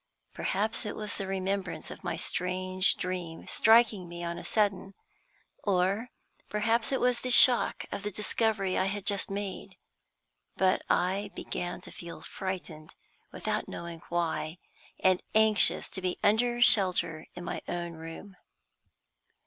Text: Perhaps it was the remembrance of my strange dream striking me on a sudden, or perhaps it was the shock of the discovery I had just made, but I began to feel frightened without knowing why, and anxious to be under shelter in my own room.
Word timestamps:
Perhaps 0.33 0.83
it 0.83 0.95
was 0.95 1.13
the 1.13 1.27
remembrance 1.27 1.91
of 1.91 2.03
my 2.03 2.15
strange 2.15 2.95
dream 2.97 3.45
striking 3.45 4.09
me 4.09 4.23
on 4.23 4.39
a 4.39 4.43
sudden, 4.43 4.95
or 5.63 6.09
perhaps 6.49 6.91
it 6.91 6.99
was 6.99 7.19
the 7.19 7.29
shock 7.29 7.85
of 7.91 8.01
the 8.01 8.09
discovery 8.09 8.75
I 8.79 8.85
had 8.85 9.05
just 9.05 9.29
made, 9.29 9.77
but 10.57 10.81
I 10.89 11.29
began 11.35 11.81
to 11.81 11.91
feel 11.91 12.23
frightened 12.23 12.95
without 13.31 13.67
knowing 13.69 14.01
why, 14.09 14.57
and 14.99 15.21
anxious 15.35 15.87
to 15.91 16.01
be 16.01 16.17
under 16.23 16.59
shelter 16.63 17.27
in 17.35 17.43
my 17.43 17.61
own 17.67 17.93
room. 17.93 18.37